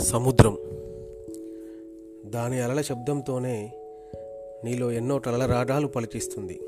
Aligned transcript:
సముద్రం. 0.00 0.58
దాని 2.30 2.60
అలల 2.60 2.80
శబ్దంతోనే 2.80 3.72
నీలో 4.64 4.92
ఎన్నో 4.92 5.20
రాడాలు 5.26 5.86
పలికిస్తుంది. 5.86 6.60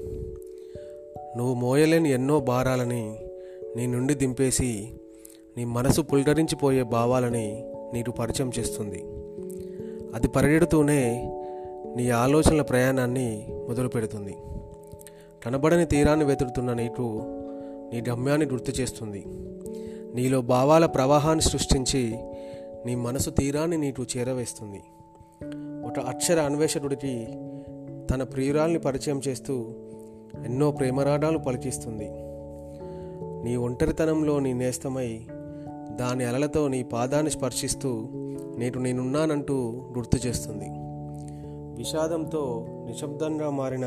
నువ్వు 1.37 1.55
మోయలేని 1.55 2.11
ఎన్నో 2.11 2.41
భారాలని 2.41 3.19
నీ 3.77 3.87
నుండి 3.87 4.15
దింపేసి 4.15 4.93
నీ 5.57 5.65
మనసు 5.65 6.01
పులకరించిపోయే 6.01 6.83
భావాలని 6.83 7.65
నీకు 7.95 8.11
పరిచయం 8.11 8.51
చేస్తుంది. 8.59 9.05
అది 10.15 10.29
పరిగెడుతూనే 10.29 11.30
నీ 11.97 12.11
ఆలోచనల 12.11 12.62
ప్రయాణాన్ని 12.62 13.47
మొదలు 13.51 13.88
పెడుతుంది. 13.88 14.37
కనబడని 15.45 15.87
తీరాన్ని 15.87 16.25
వెతుకుతున్న 16.25 16.73
నీకు 16.73 17.23
నీ 17.93 18.02
గమ్యాన్ని 18.11 18.47
గుర్తు 18.47 18.70
చేస్తుంది. 18.70 19.25
నీలో 20.15 20.41
భావాల 20.41 20.87
ప్రవాహాన్ని 20.87 21.43
సృష్టించి 21.43 22.19
నీ 22.87 22.95
మనసు 22.95 23.30
తీరాన్ని 23.30 23.79
నీకు 23.79 24.06
చేరవేస్తుంది. 24.16 24.83
ఒక 25.87 25.98
అక్షర 25.98 26.41
అన్వేషకుడికి 26.41 27.27
తన 28.10 28.23
ప్రియురాల్ని 28.23 28.79
పరిచయం 28.79 29.20
చేస్తూ 29.29 29.66
ఎన్నో 30.45 30.70
ప్రేమరాడాలు 30.70 31.38
పలికిస్తుంది. 31.38 32.10
నీ 33.45 33.57
ఒంటరితనంలో 33.57 34.38
నీ 34.38 34.52
నేస్తమై 34.52 35.20
దాని 35.97 36.24
అలలతో 36.24 36.69
నీ 36.69 36.83
పాదాన్ని 36.83 37.30
స్పర్శిస్తూ 37.30 38.09
నేటు 38.57 38.79
నేనున్నానంటూ 38.79 39.82
గుర్తు 39.96 40.27
చేస్తుంది. 40.27 40.66
విషాదంతో 41.79 42.66
నిశ్శబ్దంగా 42.87 43.51
మారిన 43.51 43.87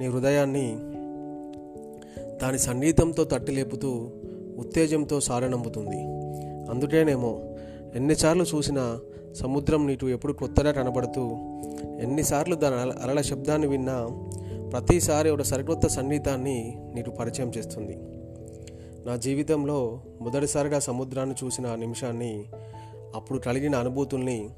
నీ 0.00 0.06
హృదయాన్ని 0.06 0.76
దాని 2.42 2.58
సంగీతంతో 2.58 3.24
తట్టిలేపుతూ 3.24 4.10
ఉత్తేజంతో 4.58 5.20
సారనంబుతుంది 5.20 6.04
అందుకేనేమో 6.70 7.40
ఎన్నిసార్లు 7.94 8.44
చూసినా 8.44 9.00
సముద్రం 9.32 9.86
నీటు 9.86 10.06
ఎప్పుడు 10.06 10.32
కొత్తగా 10.32 10.72
కనబడుతూ 10.72 11.22
ఎన్నిసార్లు 12.00 12.54
దాని 12.54 12.74
అల- 12.74 12.98
అలల 12.98 13.20
శబ్దాన్ని 13.20 13.66
విన్నా 13.66 14.08
ప్రతిసారి 14.72 15.30
ఒక 15.30 15.42
సరికొత్త 15.42 15.86
సంగీతాన్ని 15.86 16.78
నీకు 16.94 17.10
పరిచయం 17.10 17.52
చేస్తుంది. 17.58 17.98
నా 19.08 19.16
జీవితంలో 19.16 20.00
మొదటిసారిగా 20.20 20.78
సముద్రాన్ని 20.78 21.34
చూసిన 21.44 21.74
నిమిషాన్ని 21.74 22.44
అప్పుడు 23.14 23.38
కలిగిన 23.38 23.74
అనుభూతుల్ని 23.76 24.50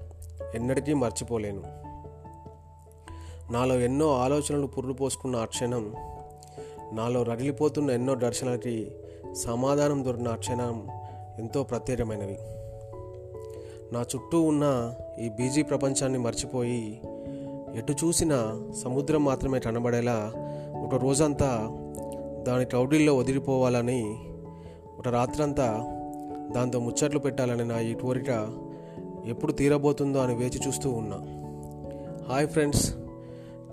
ఎన్నటికీ 0.54 0.94
మర్చిపోలేను. 0.94 1.62
నాలో 3.52 3.80
ఎన్నో 3.80 4.14
ఆలోచనలు 4.14 4.66
పుర్రుపోసుకున్న 4.66 5.36
ఆ 5.36 5.44
క్షణం 5.44 5.94
నాలో 6.92 7.22
రగిలిపోతున్న 7.22 7.90
ఎన్నో 7.90 8.14
దర్శనాలకి 8.14 8.92
సమాధానం 9.32 10.04
దొరికిన 10.04 10.28
ఆ 10.28 10.36
క్షణం 10.36 10.86
ఎంతో 11.38 11.62
ప్రత్యేకమైనవి. 11.62 12.36
నా 13.92 14.00
చుట్టూ 14.00 14.42
ఉన్న 14.42 14.94
ఈ 15.20 15.28
బీజీ 15.28 15.62
ప్రపంచాన్ని 15.62 16.18
మర్చిపోయి 16.18 17.00
ఎటు 17.74 17.92
చూసినా 17.92 18.62
సముద్రం 18.84 19.24
మాత్రమే 19.24 19.58
కనబడేలా 19.58 20.32
ఒక 20.84 21.02
రోజంతా 21.02 21.68
దాని 22.48 22.64
కౌడిల్లో 22.64 23.16
వదిలిపోవాలని 23.16 24.18
ఒక 24.98 25.08
రాత్రంతా 25.08 25.68
దాంతో 26.54 26.80
ముచ్చట్లు 26.80 27.18
పెట్టాలని 27.18 27.64
నా 27.64 27.80
ఈ 27.80 27.94
కోరిక 27.94 28.48
ఎప్పుడు 29.26 29.52
తీరబోతుందో 29.52 30.18
అని 30.18 30.34
వేచి 30.34 30.66
చూస్తూ 30.66 30.90
ఉన్నా. 30.90 31.16
హాయ్ 32.32 32.48
ఫ్రెండ్స్ 32.48 32.94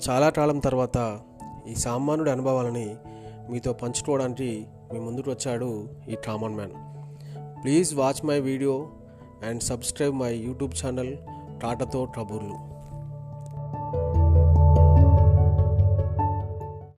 చాలా 0.10 0.30
కాలం 0.30 0.60
తర్వాత 0.60 1.20
ఈ 1.72 1.76
సామాన్యుడి 1.76 2.32
అనుభవాలని 2.32 2.96
మీతో 3.50 3.74
పంచుకోవడానికి 3.74 4.66
మీ 4.94 5.00
ముందుకు 5.00 5.32
వచ్చాడు 5.32 5.88
ఈ 6.10 6.16
common 6.16 6.56
man. 6.56 6.72
Please 7.64 7.96
watch 7.96 8.26
my 8.26 8.40
video 8.40 8.88
and 9.44 9.64
subscribe 9.64 10.16
my 10.16 10.34
YouTube 10.48 10.76
channel 10.82 11.14
టాటాతో 11.62 12.02
ట్రబుర్లు 12.06 12.58